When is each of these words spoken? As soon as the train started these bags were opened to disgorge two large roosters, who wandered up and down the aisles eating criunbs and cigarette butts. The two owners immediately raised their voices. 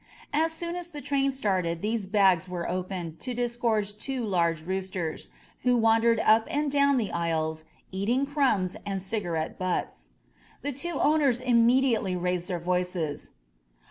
As 0.33 0.51
soon 0.51 0.75
as 0.75 0.89
the 0.89 0.99
train 0.99 1.29
started 1.31 1.83
these 1.83 2.07
bags 2.07 2.49
were 2.49 2.67
opened 2.67 3.19
to 3.19 3.35
disgorge 3.35 3.95
two 3.95 4.25
large 4.25 4.63
roosters, 4.65 5.29
who 5.61 5.77
wandered 5.77 6.19
up 6.21 6.47
and 6.49 6.71
down 6.71 6.97
the 6.97 7.11
aisles 7.11 7.65
eating 7.91 8.25
criunbs 8.25 8.75
and 8.83 8.99
cigarette 8.99 9.59
butts. 9.59 10.09
The 10.63 10.71
two 10.73 10.99
owners 10.99 11.39
immediately 11.39 12.15
raised 12.15 12.47
their 12.47 12.57
voices. 12.59 13.29